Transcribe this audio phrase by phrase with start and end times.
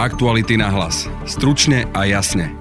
[0.00, 1.04] Aktuality na hlas.
[1.28, 2.56] Stručne a jasne.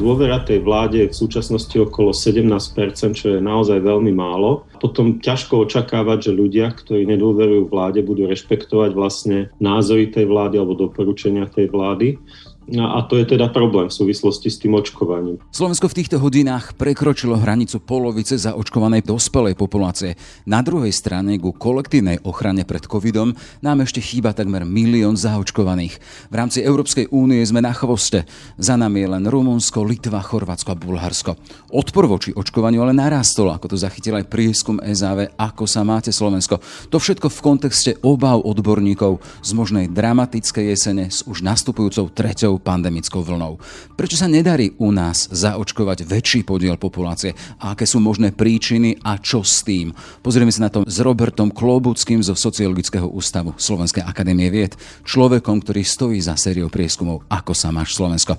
[0.00, 4.64] Dôvera tej vláde je v súčasnosti okolo 17%, čo je naozaj veľmi málo.
[4.80, 10.88] Potom ťažko očakávať, že ľudia, ktorí nedôverujú vláde, budú rešpektovať vlastne názory tej vlády alebo
[10.88, 12.16] doporučenia tej vlády.
[12.64, 15.36] No a to je teda problém v súvislosti s tým očkovaním.
[15.52, 20.16] Slovensko v týchto hodinách prekročilo hranicu polovice zaočkovanej dospelej populácie.
[20.48, 26.00] Na druhej strane ku kolektívnej ochrane pred covidom nám ešte chýba takmer milión zaočkovaných.
[26.32, 28.24] V rámci Európskej únie sme na chvoste.
[28.56, 31.36] Za nami je len Rumunsko, Litva, Chorvátsko a Bulharsko.
[31.68, 36.58] Odpor voči očkovaniu ale narastol, ako to zachytil aj prieskum SAV, ako sa máte Slovensko.
[36.88, 42.62] To všetko v kontexte obav odborníkov z možnej dramatickej jesene s už nastupujúcou treťou ďalšou
[42.62, 43.58] pandemickou vlnou.
[43.98, 49.18] Prečo sa nedarí u nás zaočkovať väčší podiel populácie a aké sú možné príčiny a
[49.18, 49.90] čo s tým?
[50.22, 55.82] Pozrieme sa na to s Robertom Klobuckým zo Sociologického ústavu Slovenskej akadémie vied, človekom, ktorý
[55.82, 58.38] stojí za sériou prieskumov Ako sa máš Slovensko.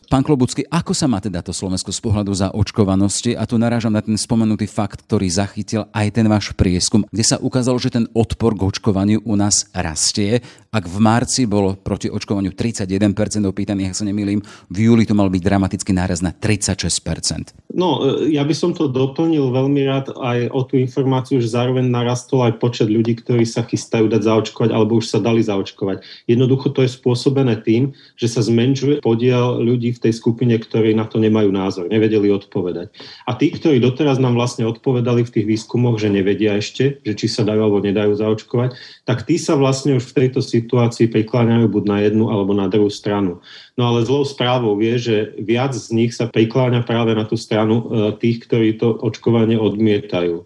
[0.11, 3.31] Pán Klobucký, ako sa má teda to Slovensko z pohľadu za očkovanosti?
[3.31, 7.39] A tu narážam na ten spomenutý fakt, ktorý zachytil aj ten váš prieskum, kde sa
[7.39, 10.43] ukázalo, že ten odpor k očkovaniu u nás rastie.
[10.67, 13.07] Ak v marci bolo proti očkovaniu 31%
[13.47, 17.70] opýtaných, ak sa nemýlim, v júli to mal byť dramatický náraz na 36%.
[17.71, 21.87] No, e, ja by som to doplnil veľmi rád aj o tú informáciu, že zároveň
[21.87, 26.27] narastol aj počet ľudí, ktorí sa chystajú dať zaočkovať alebo už sa dali zaočkovať.
[26.27, 31.07] Jednoducho to je spôsobené tým, že sa zmenšuje podiel ľudí v tej skupine, ktorí na
[31.07, 32.91] to nemajú názor, nevedeli odpovedať.
[33.23, 37.31] A tí, ktorí doteraz nám vlastne odpovedali v tých výskumoch, že nevedia ešte, že či
[37.31, 38.75] sa dajú alebo nedajú zaočkovať,
[39.07, 42.91] tak tí sa vlastne už v tejto situácii prikláňajú buď na jednu alebo na druhú
[42.91, 43.39] stranu.
[43.79, 47.75] No ale zlou správou je, že viac z nich sa prikláňa práve na tú stranu
[47.79, 47.83] e,
[48.19, 50.43] tých, ktorí to očkovanie odmietajú.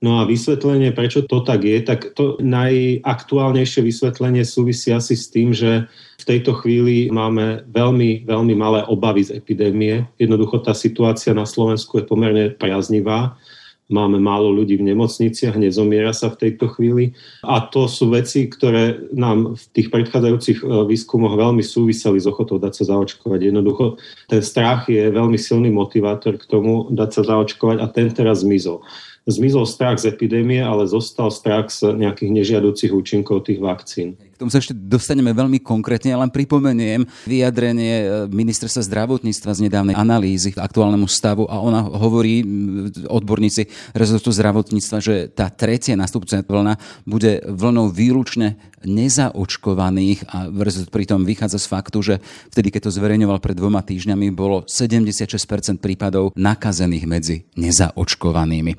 [0.00, 5.52] No a vysvetlenie, prečo to tak je, tak to najaktuálnejšie vysvetlenie súvisí asi s tým,
[5.52, 5.84] že
[6.16, 10.08] v tejto chvíli máme veľmi, veľmi malé obavy z epidémie.
[10.16, 13.36] Jednoducho tá situácia na Slovensku je pomerne priaznivá.
[13.90, 17.18] Máme málo ľudí v nemocniciach, nezomiera sa v tejto chvíli.
[17.42, 22.62] A to sú veci, ktoré nám v tých predchádzajúcich e, výskumoch veľmi súviseli s ochotou
[22.62, 23.50] dať sa zaočkovať.
[23.50, 23.98] Jednoducho
[24.30, 28.80] ten strach je veľmi silný motivátor k tomu dať sa zaočkovať a ten teraz zmizol
[29.28, 34.16] zmizol strach z epidémie, ale zostal strach z nejakých nežiaducich účinkov tých vakcín.
[34.40, 39.68] K tomu sa ešte dostaneme veľmi konkrétne, ale len pripomeniem vyjadrenie e, ministerstva zdravotníctva z
[39.68, 42.40] nedávnej analýzy k aktuálnemu stavu a ona hovorí,
[43.04, 50.48] odborníci rezortu zdravotníctva, že tá tretia nastupujúca vlna bude vlnou výlučne nezaočkovaných a
[50.88, 52.14] pritom vychádza z faktu, že
[52.48, 55.20] vtedy, keď to zverejňoval pred dvoma týždňami, bolo 76%
[55.84, 58.72] prípadov nakazených medzi nezaočkovanými.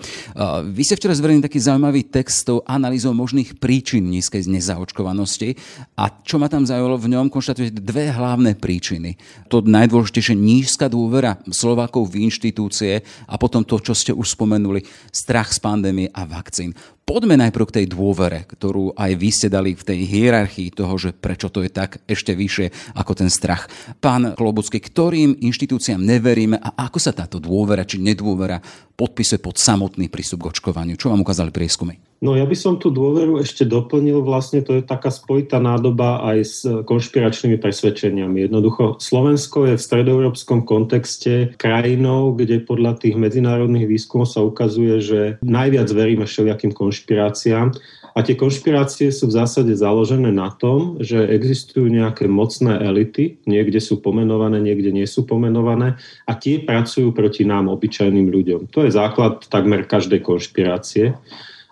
[0.73, 5.50] Vy ste včera zverejnili taký zaujímavý text s tou analýzou možných príčin nízkej nezaočkovanosti
[5.97, 9.15] a čo ma tam zaujalo v ňom, konštatujete dve hlavné príčiny.
[9.51, 15.51] To najdôležitejšie nízka dôvera Slovákov v inštitúcie a potom to, čo ste už spomenuli, strach
[15.51, 16.75] z pandémie a vakcín.
[17.01, 21.11] Poďme najprv k tej dôvere, ktorú aj vy ste dali v tej hierarchii toho, že
[21.11, 23.67] prečo to je tak ešte vyššie ako ten strach.
[23.99, 28.63] Pán Klobucký, ktorým inštitúciám neveríme a ako sa táto dôvera či nedôvera
[28.95, 30.95] podpisuje pod samotný prístup k očkovaniu?
[30.95, 32.11] Čo vám ukázali prieskumy?
[32.21, 36.37] No ja by som tú dôveru ešte doplnil, vlastne to je taká spojitá nádoba aj
[36.45, 38.45] s konšpiračnými presvedčeniami.
[38.45, 45.19] Jednoducho Slovensko je v stredoeurópskom kontexte krajinou, kde podľa tých medzinárodných výskumov sa ukazuje, že
[45.41, 47.71] najviac veríme všelijakým konšpiráciám
[48.11, 53.79] a tie konšpirácie sú v zásade založené na tom, že existujú nejaké mocné elity, niekde
[53.79, 55.95] sú pomenované, niekde nie sú pomenované
[56.27, 58.61] a tie pracujú proti nám, obyčajným ľuďom.
[58.75, 61.15] To je základ takmer každej konšpirácie.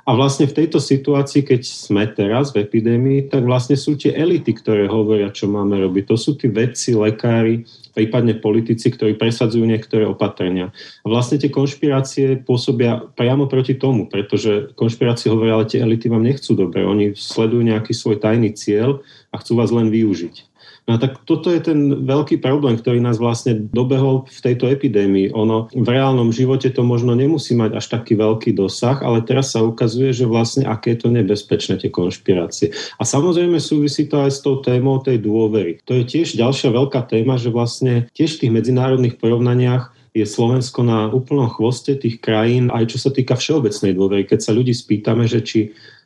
[0.08, 4.58] A vlastne v tejto situácii, keď sme teraz v epidémii, tak vlastne sú tie elity,
[4.58, 6.10] ktoré hovoria, čo máme robiť.
[6.10, 7.68] To sú tí vedci, lekári,
[8.00, 10.72] prípadne politici, ktorí presadzujú niektoré opatrenia.
[11.04, 16.24] A vlastne tie konšpirácie pôsobia priamo proti tomu, pretože konšpirácie hovoria, ale tie elity vám
[16.24, 16.88] nechcú dobre.
[16.88, 20.49] Oni sledujú nejaký svoj tajný cieľ a chcú vás len využiť.
[20.88, 25.36] No tak toto je ten veľký problém, ktorý nás vlastne dobehol v tejto epidémii.
[25.36, 29.62] Ono v reálnom živote to možno nemusí mať až taký veľký dosah, ale teraz sa
[29.62, 32.74] ukazuje, že vlastne aké je to nebezpečné tie konšpirácie.
[32.98, 35.84] A samozrejme súvisí to aj s tou témou tej dôvery.
[35.86, 40.82] To je tiež ďalšia veľká téma, že vlastne tiež v tých medzinárodných porovnaniach je Slovensko
[40.82, 44.26] na úplnom chvoste tých krajín, aj čo sa týka všeobecnej dôvery.
[44.26, 45.60] Keď sa ľudí spýtame, že či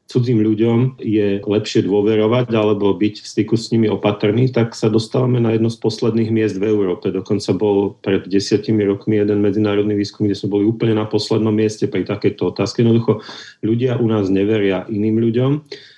[0.08, 5.40] cudzím ľuďom je lepšie dôverovať alebo byť v styku s nimi opatrný, tak sa dostávame
[5.40, 7.10] na jedno z posledných miest v Európe.
[7.10, 11.88] Dokonca bol pred desiatimi rokmi jeden medzinárodný výskum, kde sme boli úplne na poslednom mieste
[11.88, 12.84] pri takejto otázke.
[12.84, 13.24] Jednoducho
[13.64, 15.52] ľudia u nás neveria iným ľuďom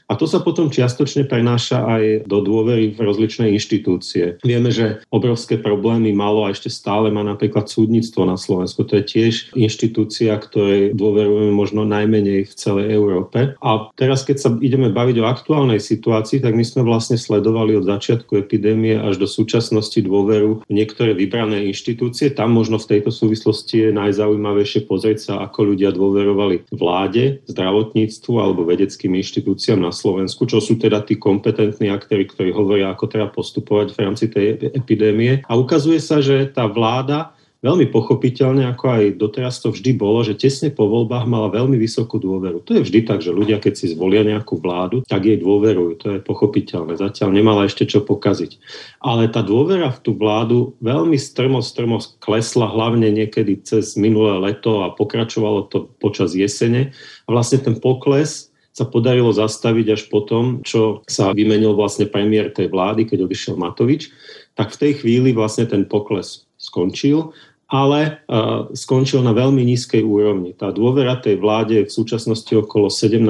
[0.06, 4.38] a to sa potom čiastočne prenáša aj do dôvery v rozličné inštitúcie.
[4.46, 8.86] Vieme, že obrovské problémy malo a ešte stále má napríklad súdnictvo na Slovensku.
[8.86, 13.58] To je tiež inštitúcia, ktorej dôverujeme možno najmenej v celej Európe.
[13.58, 17.90] A teraz, keď sa ideme baviť o aktuálnej situácii, tak my sme vlastne sledovali od
[17.90, 22.30] začiatku epidémie až do súčasnosti dôveru niektoré vybrané inštitúcie.
[22.30, 28.68] Tam možno v tejto súvislosti je najzaujímavejšie pozrieť sa, ako ľudia dôverovali vláde, zdravotníctvu alebo
[28.68, 33.96] vedeckým inštitúciám na Slovensku, čo sú teda tí kompetentní aktéry, ktorí hovoria, ako treba postupovať
[33.96, 35.42] v rámci tej epidémie.
[35.48, 37.32] A ukazuje sa, že tá vláda
[37.66, 42.22] veľmi pochopiteľne, ako aj doteraz to vždy bolo, že tesne po voľbách mala veľmi vysokú
[42.22, 42.62] dôveru.
[42.62, 45.92] To je vždy tak, že ľudia, keď si zvolia nejakú vládu, tak jej dôverujú.
[46.06, 47.02] To je pochopiteľné.
[47.02, 48.62] Zatiaľ nemala ešte čo pokaziť.
[49.02, 54.86] Ale tá dôvera v tú vládu veľmi strmo, strmo klesla, hlavne niekedy cez minulé leto
[54.86, 56.94] a pokračovalo to počas jesene.
[57.26, 62.68] A vlastne ten pokles sa podarilo zastaviť až potom, čo sa vymenil vlastne premiér tej
[62.68, 64.12] vlády, keď odišiel Matovič,
[64.52, 67.32] tak v tej chvíli vlastne ten pokles skončil,
[67.66, 70.54] ale uh, skončil na veľmi nízkej úrovni.
[70.54, 73.26] Tá dôvera tej vláde je v súčasnosti okolo 17%,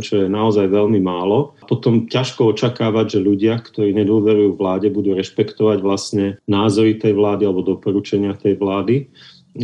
[0.00, 1.52] čo je naozaj veľmi málo.
[1.68, 7.66] Potom ťažko očakávať, že ľudia, ktorí nedôverujú vláde, budú rešpektovať vlastne názory tej vlády alebo
[7.76, 9.12] doporučenia tej vlády.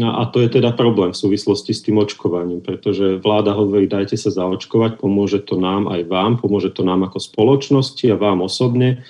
[0.01, 4.33] A to je teda problém v súvislosti s tým očkovaním, pretože vláda hovorí, dajte sa
[4.33, 9.05] zaočkovať, pomôže to nám aj vám, pomôže to nám ako spoločnosti a vám osobne.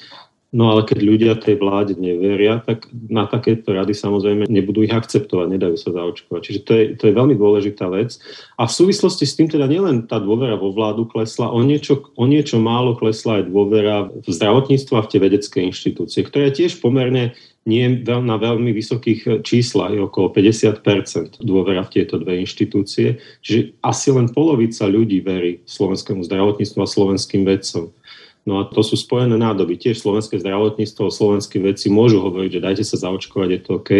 [0.52, 5.48] No ale keď ľudia tej vláde neveria, tak na takéto rady samozrejme nebudú ich akceptovať,
[5.48, 6.40] nedajú sa zaočkovať.
[6.44, 8.20] Čiže to je, to je veľmi dôležitá vec.
[8.60, 12.28] A v súvislosti s tým teda nielen tá dôvera vo vládu klesla, o niečo, o
[12.28, 17.32] niečo málo klesla aj dôvera v zdravotníctvo a v tie vedecké inštitúcie, ktoré tiež pomerne
[17.62, 23.22] nie na veľmi vysokých číslach, je okolo 50% dôvera v tieto dve inštitúcie.
[23.42, 27.94] Čiže asi len polovica ľudí verí slovenskému zdravotníctvu a slovenským vedcom.
[28.42, 29.78] No a to sú spojené nádoby.
[29.78, 33.90] Tiež slovenské zdravotníctvo, slovenské vedci môžu hovoriť, že dajte sa zaočkovať, je to OK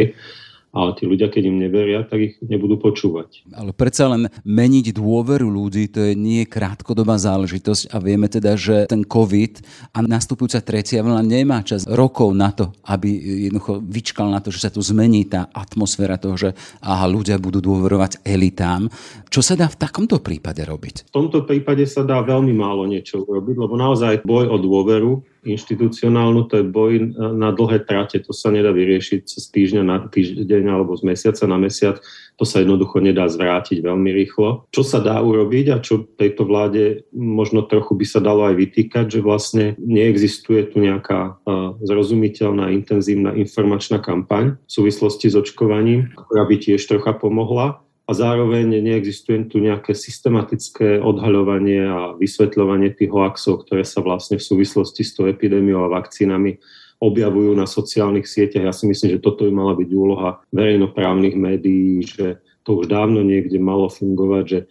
[0.73, 3.45] ale tí ľudia, keď im neveria, tak ich nebudú počúvať.
[3.53, 8.89] Ale predsa len meniť dôveru ľudí, to je nie krátkodobá záležitosť a vieme teda, že
[8.89, 9.61] ten COVID
[9.93, 13.13] a nastupujúca tretia vlna nemá čas rokov na to, aby
[13.53, 17.61] jednoducho vyčkal na to, že sa tu zmení tá atmosféra toho, že aha, ľudia budú
[17.61, 18.89] dôverovať elitám.
[19.29, 21.13] Čo sa dá v takomto prípade robiť?
[21.13, 26.47] V tomto prípade sa dá veľmi málo niečo urobiť, lebo naozaj boj o dôveru inštitucionálnu,
[26.47, 26.93] to je boj
[27.35, 31.59] na dlhé trate, to sa nedá vyriešiť z týždňa na týždeň alebo z mesiaca na
[31.59, 31.99] mesiac,
[32.39, 34.71] to sa jednoducho nedá zvrátiť veľmi rýchlo.
[34.71, 39.19] Čo sa dá urobiť a čo tejto vláde možno trochu by sa dalo aj vytýkať,
[39.19, 41.43] že vlastne neexistuje tu nejaká
[41.83, 47.83] zrozumiteľná, intenzívna informačná kampaň v súvislosti s očkovaním, ktorá by tiež trocha pomohla
[48.13, 54.45] a zároveň neexistuje tu nejaké systematické odhaľovanie a vysvetľovanie tých hoaxov, ktoré sa vlastne v
[54.45, 56.61] súvislosti s tou epidémiou a vakcínami
[57.01, 58.69] objavujú na sociálnych sieťach.
[58.69, 63.25] Ja si myslím, že toto by mala byť úloha verejnoprávnych médií, že to už dávno
[63.25, 64.67] niekde malo fungovať, že e,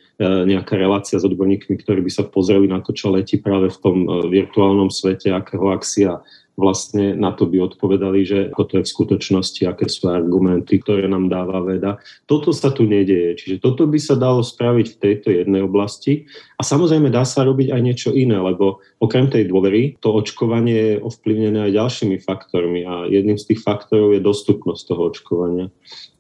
[0.47, 3.97] nejaká relácia s odborníkmi, ktorí by sa pozreli na to, čo letí práve v tom
[4.05, 6.23] e, virtuálnom svete, aké hoaxia
[6.61, 11.09] vlastne na to by odpovedali, že ako to je v skutočnosti, aké sú argumenty, ktoré
[11.09, 11.97] nám dáva veda.
[12.29, 16.29] Toto sa tu nedieje, čiže toto by sa dalo spraviť v tejto jednej oblasti.
[16.55, 20.95] A samozrejme dá sa robiť aj niečo iné, lebo okrem tej dôvery to očkovanie je
[21.01, 25.67] ovplyvnené aj ďalšími faktormi a jedným z tých faktorov je dostupnosť toho očkovania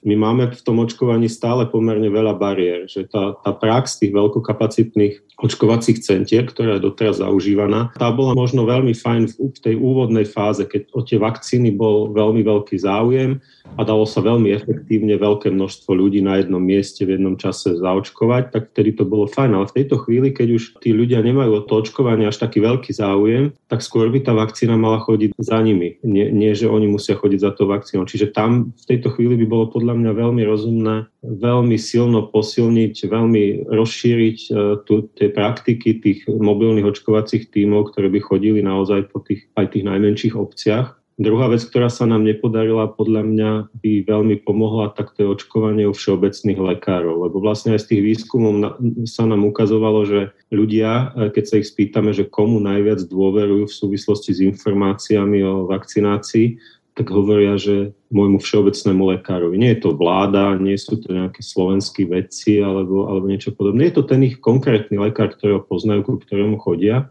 [0.01, 5.31] my máme v tom očkovaní stále pomerne veľa bariér, že tá, tá prax tých veľkokapacitných
[5.41, 7.89] očkovacích centier, ktorá je doteraz zaužívaná.
[7.97, 12.45] Tá bola možno veľmi fajn v tej úvodnej fáze, keď o tie vakcíny bol veľmi
[12.45, 13.41] veľký záujem
[13.77, 18.53] a dalo sa veľmi efektívne veľké množstvo ľudí na jednom mieste v jednom čase zaočkovať,
[18.53, 19.57] tak vtedy to bolo fajn.
[19.57, 22.93] Ale v tejto chvíli, keď už tí ľudia nemajú o to očkovanie až taký veľký
[22.93, 25.97] záujem, tak skôr by tá vakcína mala chodiť za nimi.
[26.05, 28.05] Nie, nie že oni musia chodiť za to vakcínou.
[28.05, 33.69] Čiže tam v tejto chvíli by bolo podľa mňa veľmi rozumné veľmi silno posilniť, veľmi
[33.69, 39.45] rozšíriť uh, tu, tie praktiky tých mobilných očkovacích tímov, ktoré by chodili naozaj po tých,
[39.53, 40.97] aj tých najmenších obciach.
[41.21, 43.51] Druhá vec, ktorá sa nám nepodarila, podľa mňa
[43.85, 47.29] by veľmi pomohla, tak to je očkovanie u všeobecných lekárov.
[47.29, 48.57] Lebo vlastne aj z tých výskumov
[49.05, 53.77] sa nám ukazovalo, že ľudia, e, keď sa ich spýtame, že komu najviac dôverujú v
[53.85, 56.57] súvislosti s informáciami o vakcinácii,
[56.91, 59.55] tak hovoria, že môjmu všeobecnému lekárovi.
[59.55, 63.87] Nie je to vláda, nie sú to nejaké slovenskí vedci alebo, alebo niečo podobné.
[63.87, 67.07] Je to ten ich konkrétny lekár, ktorého poznajú, ku ktorému chodia.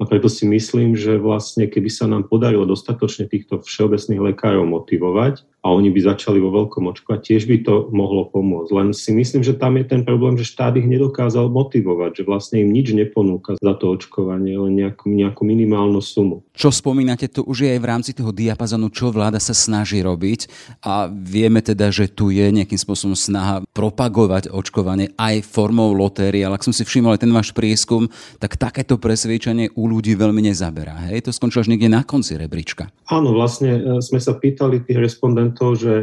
[0.00, 5.44] A preto si myslím, že vlastne keby sa nám podarilo dostatočne týchto všeobecných lekárov motivovať,
[5.60, 8.70] a oni by začali vo veľkom očkovať, tiež by to mohlo pomôcť.
[8.72, 12.64] Len si myslím, že tam je ten problém, že štát ich nedokázal motivovať, že vlastne
[12.64, 16.40] im nič neponúka za to očkovanie, len nejakú, nejakú minimálnu sumu.
[16.56, 20.48] Čo spomínate, to už je aj v rámci toho diapazonu, čo vláda sa snaží robiť
[20.80, 26.56] a vieme teda, že tu je nejakým spôsobom snaha propagovať očkovanie aj formou lotérie, ale
[26.56, 28.08] ak som si všimol aj ten váš prieskum,
[28.40, 31.12] tak takéto presvedčenie u ľudí veľmi nezaberá.
[31.12, 31.28] Hej?
[31.28, 32.88] To skončilo až niekde na konci rebríčka.
[33.10, 35.94] Áno, vlastne e, sme sa pýtali tých respondentov, respondentov, že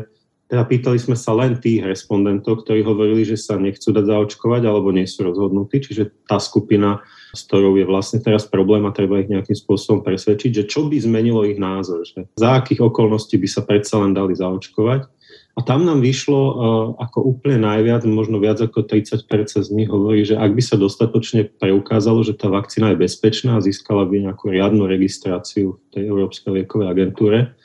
[0.47, 4.95] teda pýtali sme sa len tých respondentov, ktorí hovorili, že sa nechcú dať zaočkovať alebo
[4.95, 7.03] nie sú rozhodnutí, čiže tá skupina,
[7.35, 11.03] s ktorou je vlastne teraz problém a treba ich nejakým spôsobom presvedčiť, že čo by
[11.03, 15.11] zmenilo ich názor, že za akých okolností by sa predsa len dali zaočkovať.
[15.57, 16.53] A tam nám vyšlo uh,
[17.01, 19.25] ako úplne najviac, možno viac ako 30%
[19.65, 23.65] z nich hovorí, že ak by sa dostatočne preukázalo, že tá vakcína je bezpečná a
[23.65, 27.57] získala by nejakú riadnu registráciu v tej Európskej liekovej agentúre,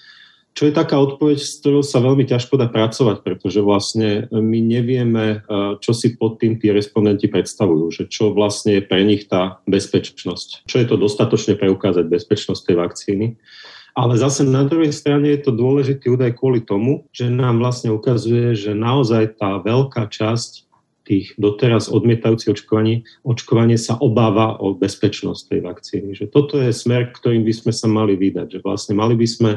[0.52, 5.40] čo je taká odpoveď, s ktorou sa veľmi ťažko dá pracovať, pretože vlastne my nevieme,
[5.40, 9.64] eh, čo si pod tým tí respondenti predstavujú, že čo vlastne je pre nich tá
[9.64, 10.68] bezpečnosť.
[10.68, 13.26] Čo je to dostatočne preukázať bezpečnosť tej vakcíny.
[13.92, 18.56] Ale zase na druhej strane je to dôležitý údaj kvôli tomu, že nám vlastne ukazuje,
[18.56, 20.64] že naozaj tá veľká časť
[21.04, 26.09] tých doteraz odmietajúcich očkovanie, očkovanie sa obáva o bezpečnosť tej vakcíny.
[26.16, 28.56] Že toto je smer, ktorým by sme sa mali vydať.
[28.56, 29.52] Že vlastne mali by sme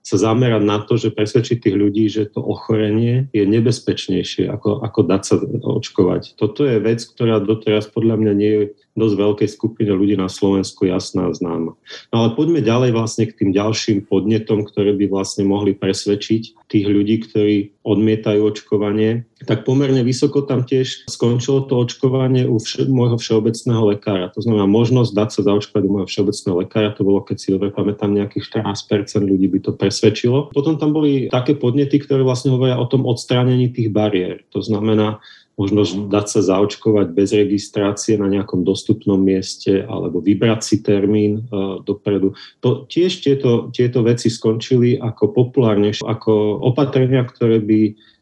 [0.00, 5.00] sa zamerať na to, že presvedčiť tých ľudí, že to ochorenie je nebezpečnejšie, ako, ako
[5.04, 6.40] dať sa očkovať.
[6.40, 8.64] Toto je vec, ktorá doteraz podľa mňa nie je
[8.98, 11.78] dosť veľkej skupine ľudí na Slovensku jasná a známa.
[12.10, 16.86] No ale poďme ďalej vlastne k tým ďalším podnetom, ktoré by vlastne mohli presvedčiť tých
[16.86, 17.56] ľudí, ktorí
[17.86, 19.24] odmietajú očkovanie.
[19.48, 24.28] Tak pomerne vysoko tam tiež skončilo to očkovanie u vš- môjho všeobecného lekára.
[24.36, 26.94] To znamená možnosť dať sa zaočkovať u môjho všeobecného lekára.
[26.98, 30.52] To bolo, keď si dobre pamätám, nejakých 14% ľudí by to presvedčilo.
[30.52, 34.44] Potom tam boli také podnety, ktoré vlastne hovoria o tom odstránení tých bariér.
[34.52, 35.24] To znamená,
[35.60, 41.84] možnosť dať sa zaočkovať bez registrácie na nejakom dostupnom mieste alebo vybrať si termín uh,
[41.84, 42.32] dopredu.
[42.64, 47.80] To, tiež tieto, tieto veci skončili ako populárnejšie, ako opatrenia, ktoré by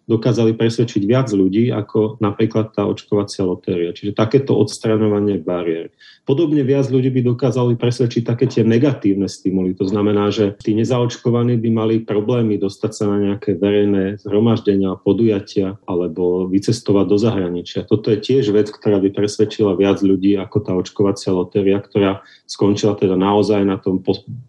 [0.09, 3.93] dokázali presvedčiť viac ľudí ako napríklad tá očkovacia lotéria.
[3.93, 5.93] Čiže takéto odstraňovanie bariér.
[6.25, 9.77] Podobne viac ľudí by dokázali presvedčiť také tie negatívne stimuly.
[9.77, 15.77] To znamená, že tí nezaočkovaní by mali problémy dostať sa na nejaké verejné zhromaždenia, podujatia
[15.85, 17.85] alebo vycestovať do zahraničia.
[17.85, 22.97] Toto je tiež vec, ktorá by presvedčila viac ľudí ako tá očkovacia lotéria, ktorá skončila
[22.97, 24.01] teda naozaj na tom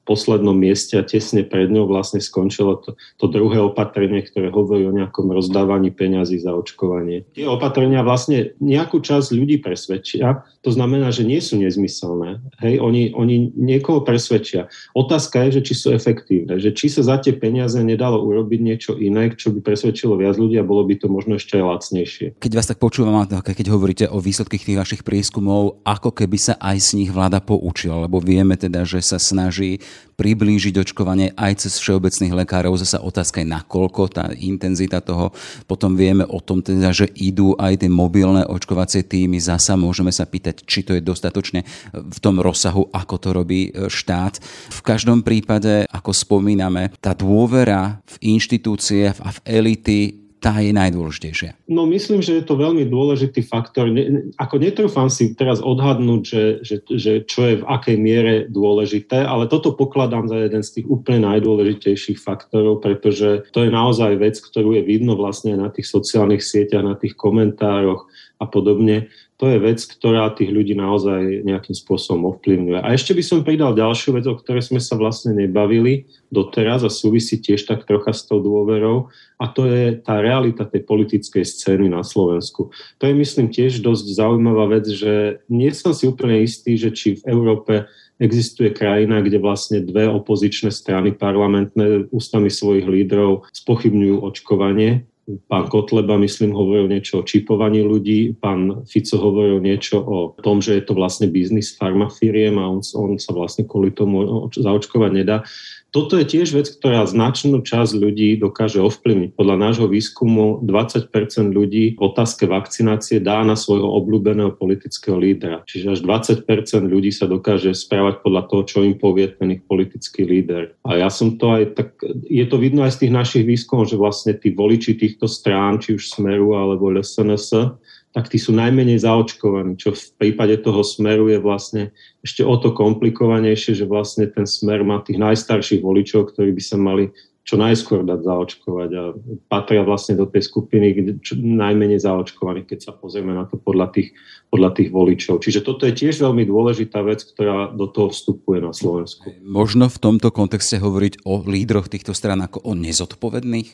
[0.08, 4.96] poslednom mieste a tesne pred ňou vlastne skončilo to, to druhé opatrenie, ktoré hovorí o
[4.96, 7.26] nejakom roz rozdávaní peňazí za očkovanie.
[7.34, 12.38] Tie opatrenia vlastne nejakú časť ľudí presvedčia, to znamená, že nie sú nezmyselné.
[12.62, 14.70] Hej, oni, oni niekoho presvedčia.
[14.94, 18.92] Otázka je, že či sú efektívne, že či sa za tie peniaze nedalo urobiť niečo
[19.02, 22.28] iné, čo by presvedčilo viac ľudí a bolo by to možno ešte aj lacnejšie.
[22.38, 26.78] Keď vás tak počúvam, keď hovoríte o výsledkých tých vašich prieskumov, ako keby sa aj
[26.78, 29.82] z nich vláda poučila, lebo vieme teda, že sa snaží
[30.20, 32.76] priblížiť očkovanie aj cez všeobecných lekárov.
[32.76, 35.32] Zasa otázka je, nakoľko tá intenzita toho
[35.64, 39.40] potom vieme o tom teda, že idú aj tie mobilné očkovacie týmy.
[39.40, 41.64] Zasa môžeme sa pýtať, či to je dostatočne
[41.96, 44.44] v tom rozsahu, ako to robí e, štát.
[44.76, 51.68] V každom prípade, ako spomíname, tá dôvera v inštitúcie a v elity tá je najdôležitejšia?
[51.68, 53.92] No myslím, že je to veľmi dôležitý faktor.
[53.92, 59.28] Ne, ako netrúfam si teraz odhadnúť, že, že, že čo je v akej miere dôležité,
[59.28, 64.40] ale toto pokladám za jeden z tých úplne najdôležitejších faktorov, pretože to je naozaj vec,
[64.40, 68.08] ktorú je vidno vlastne na tých sociálnych sieťach, na tých komentároch
[68.40, 72.84] a podobne to je vec, ktorá tých ľudí naozaj nejakým spôsobom ovplyvňuje.
[72.84, 76.92] A ešte by som pridal ďalšiu vec, o ktorej sme sa vlastne nebavili doteraz a
[76.92, 79.08] súvisí tiež tak trocha s tou dôverou
[79.40, 82.76] a to je tá realita tej politickej scény na Slovensku.
[83.00, 87.24] To je myslím tiež dosť zaujímavá vec, že nie som si úplne istý, že či
[87.24, 87.88] v Európe
[88.20, 95.08] existuje krajina, kde vlastne dve opozičné strany parlamentné ústami svojich lídrov spochybňujú očkovanie
[95.46, 100.82] Pán Kotleba, myslím, hovoril niečo o čipovaní ľudí, pán Fico hovoril niečo o tom, že
[100.82, 105.46] je to vlastne biznis farmafíriem a on, on sa vlastne kvôli tomu zaočkovať nedá.
[105.90, 109.34] Toto je tiež vec, ktorá značnú časť ľudí dokáže ovplyvniť.
[109.34, 111.10] Podľa nášho výskumu 20
[111.50, 115.66] ľudí v otázke vakcinácie dá na svojho obľúbeného politického lídra.
[115.66, 116.46] Čiže až 20%
[116.86, 120.78] ľudí sa dokáže správať podľa toho, čo im povie ten ich politický líder.
[120.86, 121.90] A ja som to aj tak,
[122.30, 125.98] je to vidno aj z tých našich výskumov, že vlastne tí voliči týchto strán, či
[125.98, 127.78] už Smeru alebo LSNS,
[128.10, 131.94] tak tí sú najmenej zaočkovaní, čo v prípade toho smeru je vlastne
[132.26, 136.78] ešte o to komplikovanejšie, že vlastne ten smer má tých najstarších voličov, ktorí by sa
[136.82, 137.14] mali
[137.50, 139.04] čo najskôr dať zaočkovať a
[139.50, 143.90] patria vlastne do tej skupiny kde, čo, najmenej zaočkovaných, keď sa pozrieme na to podľa
[143.90, 144.14] tých,
[144.54, 145.42] podľa tých voličov.
[145.42, 149.34] Čiže toto je tiež veľmi dôležitá vec, ktorá do toho vstupuje na Slovensku.
[149.42, 153.70] Možno v tomto kontexte hovoriť o lídroch týchto strán ako o nezodpovedných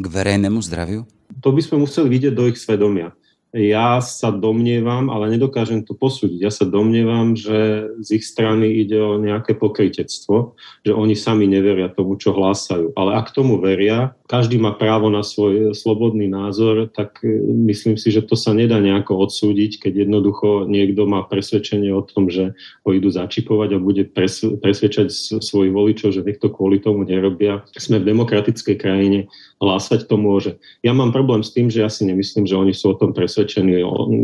[0.00, 1.04] k verejnému zdraviu?
[1.44, 3.12] To by sme museli vidieť do ich svedomia.
[3.56, 9.00] Ja sa domnievam, ale nedokážem to posúdiť, ja sa domnievam, že z ich strany ide
[9.00, 10.52] o nejaké pokrytectvo,
[10.84, 12.92] že oni sami neveria tomu, čo hlásajú.
[12.92, 17.40] Ale ak tomu veria, každý má právo na svoj slobodný názor, tak e,
[17.72, 22.28] myslím si, že to sa nedá nejako odsúdiť, keď jednoducho niekto má presvedčenie o tom,
[22.28, 22.52] že
[22.84, 24.04] ho idú začipovať a bude
[24.60, 25.08] presvedčať
[25.40, 27.64] svojich voličov, že niekto kvôli tomu nerobia.
[27.80, 30.54] Sme v demokratickej krajine, hlásať to môže.
[30.86, 33.82] Ja mám problém s tým, že ja si nemyslím, že oni sú o tom presvedčení,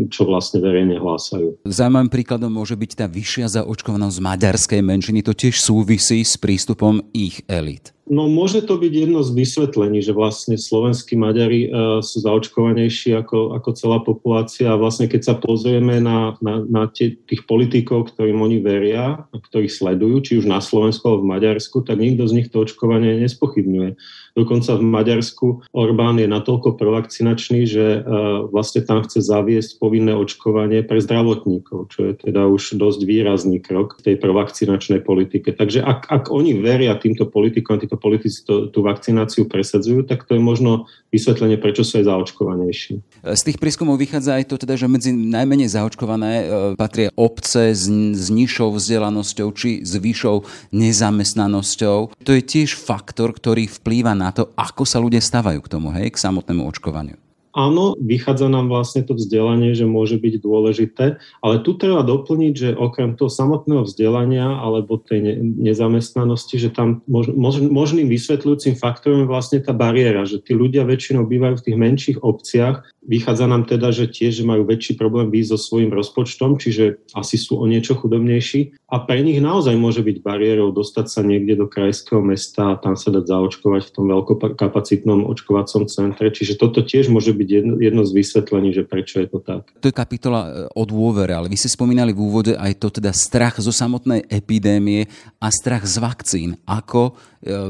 [0.09, 1.67] čo vlastne verejne hlásajú.
[1.67, 5.19] Zaujímavým príkladom môže byť tá vyššia zaočkovanosť maďarskej menšiny.
[5.27, 7.91] To tiež súvisí s prístupom ich elit.
[8.05, 11.71] No môže to byť jedno z vysvetlení, že vlastne slovenskí Maďari uh,
[12.05, 17.17] sú zaočkovanejší ako, ako celá populácia a vlastne keď sa pozrieme na, na, na tie,
[17.25, 21.97] tých politikov, ktorým oni veria, ktorých sledujú, či už na Slovensku alebo v Maďarsku, tak
[21.97, 23.97] nikto z nich to očkovanie nespochybňuje.
[24.35, 30.85] Dokonca v Maďarsku Orbán je natoľko provakcinačný, že uh, vlastne tam chce zaviesť povinné očkovanie
[30.85, 35.57] pre zdravotníkov, čo je teda už dosť výrazný krok v tej provakcinačnej politike.
[35.57, 40.35] Takže ak, ak oni veria týmto politikom, títo politici to, tú vakcináciu presadzujú, tak to
[40.35, 42.99] je možno vysvetlenie, prečo sú aj zaočkovanejší.
[43.23, 47.87] Z tých prískumov vychádza aj to, teda, že medzi najmenej zaočkované uh, patria obce s,
[47.87, 50.43] s nižšou vzdelanosťou či s vyššou
[50.75, 51.97] nezamestnanosťou.
[52.19, 56.11] To je tiež faktor, ktorý vplýva na to, ako sa ľudia stávajú k tomu, hej,
[56.11, 57.24] k samotnému očkovaniu.
[57.55, 62.69] Áno, vychádza nám vlastne to vzdelanie, že môže byť dôležité, ale tu treba doplniť, že
[62.75, 67.31] okrem toho samotného vzdelania alebo tej nezamestnanosti, že tam mož,
[67.63, 72.17] možným vysvetľujúcim faktorom je vlastne tá bariéra, že tí ľudia väčšinou bývajú v tých menších
[72.19, 77.37] obciach, Vychádza nám teda, že tiež majú väčší problém byť so svojím rozpočtom, čiže asi
[77.37, 81.65] sú o niečo chudobnejší a pre nich naozaj môže byť bariérou dostať sa niekde do
[81.65, 86.29] krajského mesta a tam sa dať zaočkovať v tom veľkokapacitnom očkovacom centre.
[86.29, 89.69] Čiže toto tiež môže byť jedno, jedno z vysvetlení, že prečo je to tak.
[89.81, 93.09] To je kapitola e, o dôvere, ale vy ste spomínali v úvode aj to teda
[93.13, 95.09] strach zo samotnej epidémie
[95.41, 96.49] a strach z vakcín.
[96.69, 97.17] Ako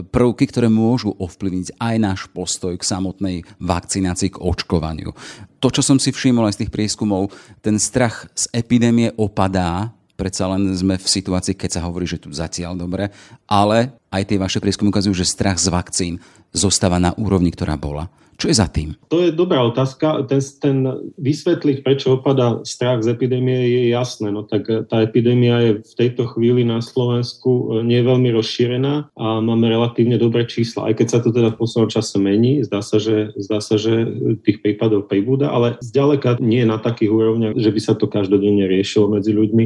[0.10, 5.12] prvky, ktoré môžu ovplyvniť aj náš postoj k samotnej vakcinácii, k očkovaniu.
[5.60, 10.48] To, čo som si všimol aj z tých prieskumov, ten strach z epidémie opadá, predsa
[10.48, 13.12] len sme v situácii, keď sa hovorí, že tu zatiaľ dobre,
[13.44, 16.14] ale aj tie vaše prieskumy ukazujú, že strach z vakcín
[16.56, 18.08] zostáva na úrovni, ktorá bola.
[18.36, 19.00] Čo je za tým?
[19.08, 20.28] To je dobrá otázka.
[20.28, 20.78] Ten, ten
[21.16, 24.28] vysvetliť, prečo opada strach z epidémie, je jasné.
[24.28, 29.16] No tak eh, tá epidémia je v tejto chvíli na Slovensku eh, nie veľmi rozšírená
[29.16, 30.92] a máme relatívne dobré čísla.
[30.92, 34.04] Aj keď sa to teda v poslednom čase mení, zdá sa, že, zdá sa, že
[34.44, 39.08] tých prípadov pribúda, ale zďaleka nie na takých úrovniach, že by sa to každodenne riešilo
[39.08, 39.66] medzi ľuďmi.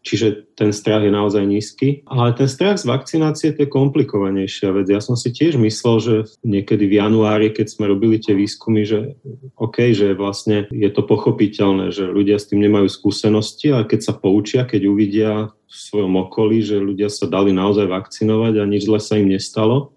[0.00, 2.00] Čiže ten strach je naozaj nízky.
[2.08, 4.88] Ale ten strach z vakcinácie to je komplikovanejšia vec.
[4.88, 9.20] Ja som si tiež myslel, že niekedy v januári, keď sme robili tie výskumy, že
[9.60, 14.14] OK, že vlastne je to pochopiteľné, že ľudia s tým nemajú skúsenosti a keď sa
[14.16, 18.98] poučia, keď uvidia v svojom okolí, že ľudia sa dali naozaj vakcinovať a nič zle
[19.04, 19.92] sa im nestalo,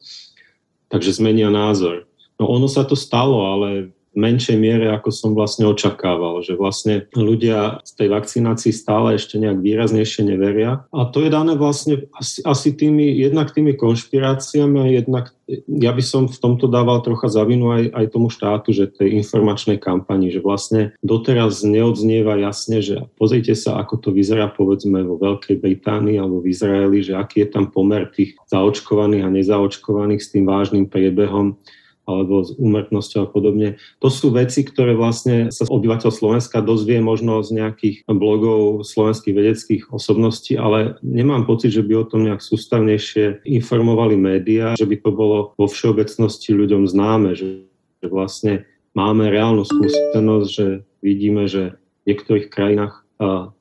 [0.91, 2.11] takže zmenia názor.
[2.43, 7.81] No ono sa to stalo, ale menšej miere, ako som vlastne očakával, že vlastne ľudia
[7.85, 10.85] z tej vakcinácii stále ešte nejak výraznejšie neveria.
[10.93, 15.33] A to je dané vlastne asi, asi tými, jednak tými konšpiráciami a jednak
[15.67, 19.75] ja by som v tomto dával trocha zavinu aj, aj tomu štátu, že tej informačnej
[19.75, 25.59] kampani, že vlastne doteraz neodznieva jasne, že pozrite sa, ako to vyzerá povedzme vo Veľkej
[25.59, 30.47] Británii alebo v Izraeli, že aký je tam pomer tých zaočkovaných a nezaočkovaných s tým
[30.47, 31.59] vážnym priebehom
[32.03, 33.79] alebo s úmrtnosťou a podobne.
[34.03, 39.83] To sú veci, ktoré vlastne sa obyvateľ Slovenska dozvie možno z nejakých blogov slovenských vedeckých
[39.91, 45.09] osobností, ale nemám pocit, že by o tom nejak sústavnejšie informovali médiá, že by to
[45.15, 47.67] bolo vo všeobecnosti ľuďom známe, že,
[48.03, 52.99] vlastne máme reálnu skúsenosť, že vidíme, že v niektorých krajinách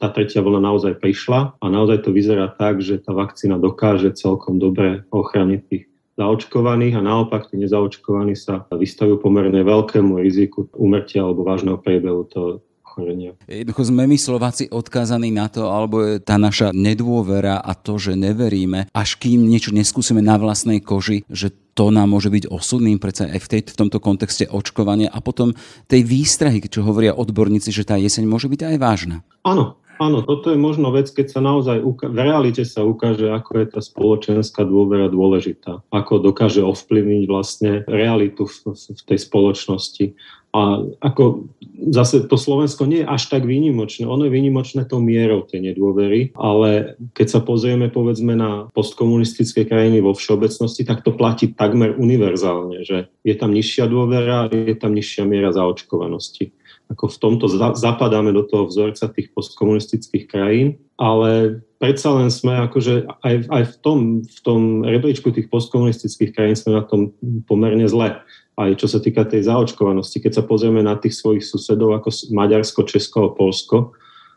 [0.00, 4.58] tá tretia vlna naozaj prišla a naozaj to vyzerá tak, že tá vakcína dokáže celkom
[4.58, 5.84] dobre ochraniť tých
[6.22, 12.62] zaočkovaných a naopak tí nezaočkovaní sa vystavujú pomerne veľkému riziku umrtia alebo vážneho priebehu toho
[12.92, 13.32] ochorenia.
[13.48, 18.12] Jednoducho sme my Slováci odkázaní na to, alebo je tá naša nedôvera a to, že
[18.12, 23.32] neveríme, až kým niečo neskúsime na vlastnej koži, že to nám môže byť osudným predsa
[23.32, 25.56] aj v, tej, v tomto kontexte očkovania a potom
[25.88, 29.16] tej výstrahy, čo hovoria odborníci, že tá jeseň môže byť aj vážna.
[29.40, 33.66] Áno, Áno, toto je možno vec, keď sa naozaj v realite sa ukáže, ako je
[33.70, 40.18] tá spoločenská dôvera dôležitá, ako dokáže ovplyvniť vlastne realitu v, v tej spoločnosti.
[40.52, 41.48] A ako
[41.94, 44.04] zase to Slovensko nie je až tak výnimočné.
[44.04, 50.04] Ono je výnimočné tou mierou tej nedôvery, ale keď sa pozrieme povedzme na postkomunistické krajiny
[50.04, 55.24] vo všeobecnosti, tak to platí takmer univerzálne, že je tam nižšia dôvera, je tam nižšia
[55.24, 56.52] miera zaočkovanosti
[56.90, 63.08] ako v tomto zapadáme do toho vzorca tých postkomunistických krajín, ale predsa len sme akože
[63.24, 67.16] aj, aj v, tom, v tom rebríčku tých postkomunistických krajín sme na tom
[67.48, 68.20] pomerne zle.
[68.52, 70.20] Aj čo sa týka tej zaočkovanosti.
[70.20, 73.96] Keď sa pozrieme na tých svojich susedov ako Maďarsko, Česko a Polsko,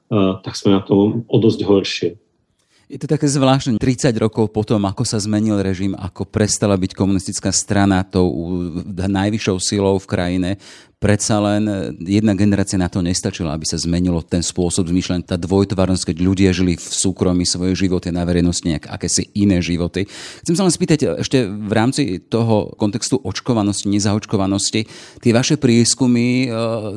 [0.10, 2.10] uh, tak sme na tom o dosť horšie.
[2.86, 7.50] Je to také zvláštne, 30 rokov potom, ako sa zmenil režim, ako prestala byť komunistická
[7.50, 8.30] strana tou
[8.94, 10.50] najvyššou silou v krajine,
[11.06, 11.74] predsa len e,
[12.18, 16.50] jedna generácia na to nestačila, aby sa zmenilo ten spôsob zmýšľania, tá dvojtvarnosť, keď ľudia
[16.50, 20.10] žili v súkromí svoje životy, na verejnosti nejak akési iné životy.
[20.42, 24.82] Chcem sa len spýtať e, ešte v rámci toho kontextu očkovanosti, nezaočkovanosti,
[25.22, 26.48] tie vaše prieskumy, e,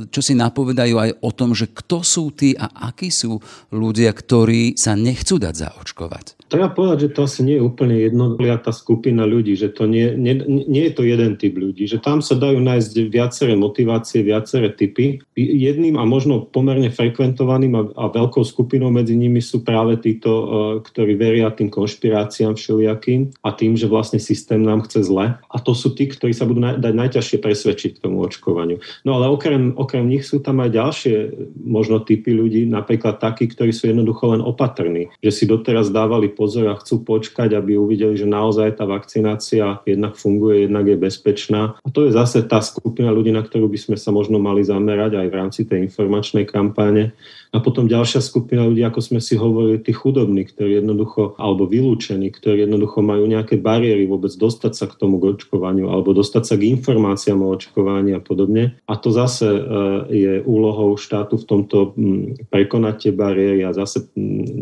[0.08, 3.36] čo si napovedajú aj o tom, že kto sú tí a akí sú
[3.68, 6.37] ľudia, ktorí sa nechcú dať zaočkovať?
[6.48, 10.40] Treba povedať, že to asi nie je úplne jednotliatá skupina ľudí, že to nie, nie,
[10.48, 15.20] nie je to jeden typ ľudí, že tam sa dajú nájsť viaceré motivácie, viaceré typy.
[15.36, 20.46] Jedným a možno pomerne frekventovaným a, a veľkou skupinou medzi nimi sú práve títo, uh,
[20.80, 25.36] ktorí veria tým konšpiráciám všelijakým a tým, že vlastne systém nám chce zle.
[25.36, 28.80] A to sú tí, ktorí sa budú naj, dať najťažšie presvedčiť k tomu očkovaniu.
[29.04, 31.14] No ale okrem, okrem nich sú tam aj ďalšie
[31.60, 36.70] možno typy ľudí, napríklad takí, ktorí sú jednoducho len opatrní, že si doteraz dávali pozor
[36.70, 41.74] a chcú počkať, aby uvideli, že naozaj tá vakcinácia jednak funguje, jednak je bezpečná.
[41.82, 45.18] A to je zase tá skupina ľudí, na ktorú by sme sa možno mali zamerať
[45.18, 47.18] aj v rámci tej informačnej kampáne.
[47.48, 52.28] A potom ďalšia skupina ľudí, ako sme si hovorili, tí chudobní, ktorí jednoducho, alebo vylúčení,
[52.28, 56.54] ktorí jednoducho majú nejaké bariéry vôbec dostať sa k tomu k očkovaniu alebo dostať sa
[56.60, 58.76] k informáciám o očkovaní a podobne.
[58.84, 59.60] A to zase e,
[60.12, 61.96] je úlohou štátu v tomto
[62.52, 64.12] prekonať tie bariéry a zase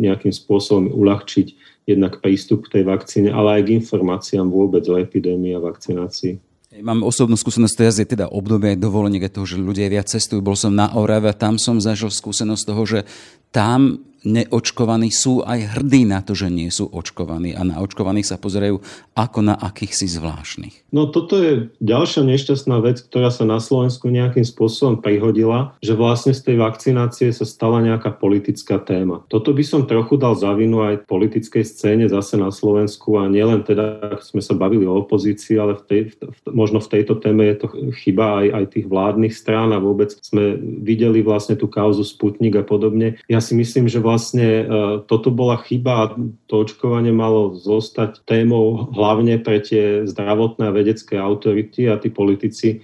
[0.06, 5.54] nejakým spôsobom uľahčiť jednak prístup k tej vakcíne, ale aj k informáciám vôbec o epidémii
[5.54, 6.42] a vakcinácii.
[6.76, 10.44] Mám osobnú skúsenosť, teraz je teda obdobie dovolenia toho, že ľudia viac cestujú.
[10.44, 13.00] Bol som na Orave a tam som zažil skúsenosť toho, že
[13.48, 18.36] tam neočkovaní sú aj hrdí na to, že nie sú očkovaní a na očkovaných sa
[18.36, 18.82] pozerajú
[19.14, 20.90] ako na akýchsi zvláštnych.
[20.90, 26.34] No toto je ďalšia nešťastná vec, ktorá sa na Slovensku nejakým spôsobom prihodila, že vlastne
[26.34, 29.22] z tej vakcinácie sa stala nejaká politická téma.
[29.30, 34.18] Toto by som trochu dal zavinu aj politickej scéne zase na Slovensku a nielen teda,
[34.20, 37.66] sme sa bavili o opozícii, ale v tej, v, možno v tejto téme je to
[38.02, 42.64] chyba aj, aj tých vládnych strán a vôbec sme videli vlastne tú kauzu Sputnik a
[42.64, 43.20] podobne.
[43.30, 44.66] Ja si myslím, že vlastne e,
[45.06, 46.04] toto bola chyba a
[46.48, 52.82] to očkovanie malo zostať témou hlavne pre tie zdravotné a vedecké autority a tí politici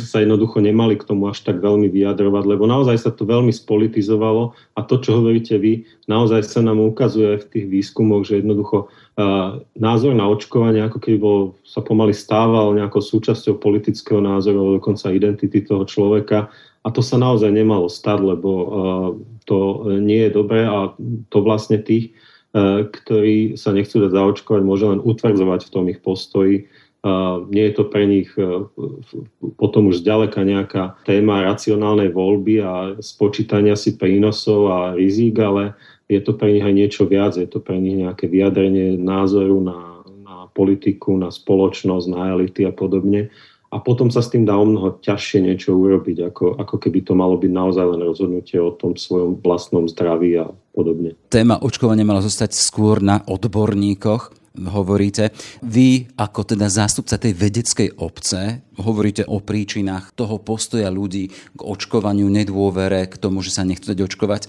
[0.00, 4.56] sa jednoducho nemali k tomu až tak veľmi vyjadrovať, lebo naozaj sa to veľmi spolitizovalo
[4.76, 8.88] a to, čo hovoríte vy, naozaj sa nám ukazuje v tých výskumoch, že jednoducho
[9.76, 15.12] názor na očkovanie ako keby bol, sa pomaly stával nejakou súčasťou politického názoru alebo dokonca
[15.12, 16.48] identity toho človeka
[16.80, 18.50] a to sa naozaj nemalo stať, lebo
[19.44, 20.96] to nie je dobré a
[21.28, 22.16] to vlastne tých,
[22.88, 26.68] ktorí sa nechcú dať zaočkovať, môže len utvrdzovať v tom ich postoji.
[27.50, 28.30] Nie je to pre nich
[29.58, 35.74] potom už zďaleka nejaká téma racionálnej voľby a spočítania si prínosov a rizík, ale
[36.06, 37.34] je to pre nich aj niečo viac.
[37.34, 42.70] Je to pre nich nejaké vyjadrenie názoru na, na politiku, na spoločnosť, na elity a
[42.70, 43.34] podobne
[43.72, 47.16] a potom sa s tým dá o mnoho ťažšie niečo urobiť, ako, ako keby to
[47.16, 51.16] malo byť naozaj len rozhodnutie o tom svojom vlastnom zdraví a podobne.
[51.32, 55.32] Téma očkovania mala zostať skôr na odborníkoch hovoríte.
[55.64, 62.28] Vy, ako teda zástupca tej vedeckej obce, hovoríte o príčinách toho postoja ľudí k očkovaniu,
[62.28, 64.42] nedôvere, k tomu, že sa nechcú dať očkovať.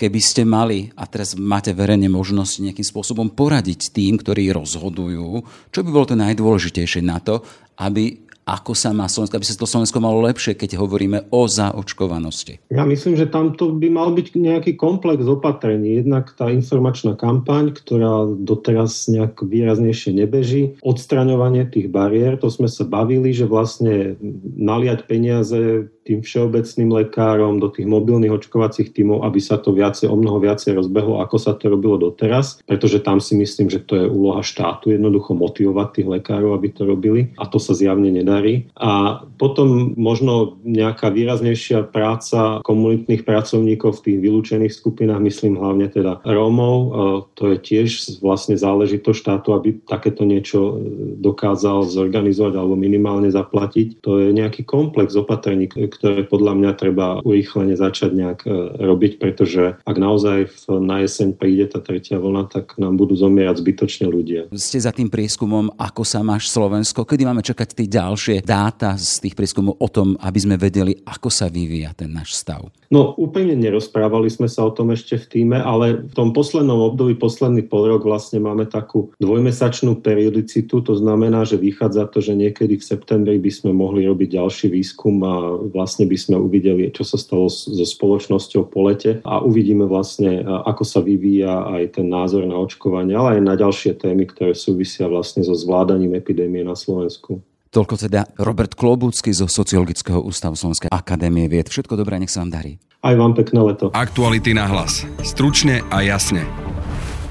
[0.00, 5.80] Keby ste mali, a teraz máte verejne možnosť nejakým spôsobom poradiť tým, ktorí rozhodujú, čo
[5.84, 7.44] by bolo to najdôležitejšie na to,
[7.76, 12.58] aby ako sa má Slovensko, aby sa to Slovensko malo lepšie, keď hovoríme o zaočkovanosti?
[12.74, 16.02] Ja myslím, že tamto by mal byť nejaký komplex opatrení.
[16.02, 22.82] Jednak tá informačná kampaň, ktorá doteraz nejak výraznejšie nebeží, odstraňovanie tých bariér, to sme sa
[22.82, 24.18] bavili, že vlastne
[24.58, 30.16] naliať peniaze tým všeobecným lekárom, do tých mobilných očkovacích tímov, aby sa to viacej, o
[30.18, 34.10] mnoho viacej rozbehlo, ako sa to robilo doteraz, pretože tam si myslím, že to je
[34.10, 37.30] úloha štátu, jednoducho motivovať tých lekárov, aby to robili.
[37.38, 38.10] A to sa zjavne
[38.40, 38.72] nedarí.
[38.80, 46.24] A potom možno nejaká výraznejšia práca komunitných pracovníkov v tých vylúčených skupinách, myslím hlavne teda
[46.24, 46.88] Rómov, e,
[47.36, 50.80] to je tiež vlastne záležitosť štátu, aby takéto niečo
[51.20, 54.00] dokázal zorganizovať alebo minimálne zaplatiť.
[54.00, 58.50] To je nejaký komplex opatrení, ktoré podľa mňa treba urýchlene začať nejak e,
[58.80, 60.48] robiť, pretože ak naozaj
[60.80, 64.48] na jeseň príde tá tretia vlna, tak nám budú zomierať zbytočne ľudia.
[64.54, 67.04] Ste za tým prieskumom, ako sa máš Slovensko?
[67.04, 71.26] Kedy máme čakať tie ďalšie dáta z tých prieskumov o tom, aby sme vedeli, ako
[71.26, 72.70] sa vyvíja ten náš stav?
[72.90, 77.18] No úplne nerozprávali sme sa o tom ešte v týme, ale v tom poslednom období,
[77.18, 82.82] posledný pol rok vlastne máme takú dvojmesačnú periodicitu, to znamená, že vychádza to, že niekedy
[82.82, 85.34] v septembri by sme mohli robiť ďalší výskum a
[85.70, 90.82] vlastne by sme uvideli, čo sa stalo so spoločnosťou po lete a uvidíme vlastne, ako
[90.82, 95.46] sa vyvíja aj ten názor na očkovanie, ale aj na ďalšie témy, ktoré súvisia vlastne
[95.46, 97.38] so zvládaním epidémie na Slovensku.
[97.70, 101.70] Toľko teda Robert Klobúcky zo Sociologického ústavu Slovenskej akadémie vied.
[101.70, 102.82] Všetko dobré, nech sa vám darí.
[103.06, 103.94] Aj vám pekné leto.
[103.94, 105.06] Aktuality na hlas.
[105.22, 106.42] Stručne a jasne.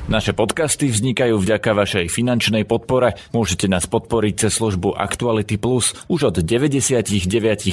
[0.08, 3.20] Naše podcasty vznikajú vďaka vašej finančnej podpore.
[3.36, 7.04] Môžete nás podporiť cez službu Actuality Plus už od 99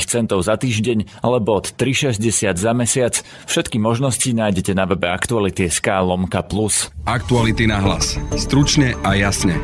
[0.03, 3.15] centov za týždeň alebo od 3,60 za mesiac.
[3.47, 6.91] Všetky možnosti nájdete na webe Actuality.sk lomka plus.
[7.07, 8.19] Aktuality na hlas.
[8.35, 9.55] Stručne a jasne.